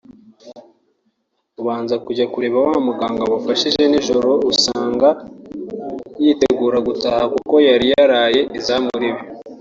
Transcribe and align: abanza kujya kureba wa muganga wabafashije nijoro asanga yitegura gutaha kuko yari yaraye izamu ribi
abanza 1.59 1.95
kujya 2.05 2.25
kureba 2.33 2.57
wa 2.67 2.77
muganga 2.87 3.21
wabafashije 3.23 3.83
nijoro 3.87 4.31
asanga 4.51 5.09
yitegura 6.23 6.77
gutaha 6.87 7.23
kuko 7.33 7.53
yari 7.67 7.85
yaraye 7.93 8.41
izamu 8.57 8.89
ribi 9.01 9.23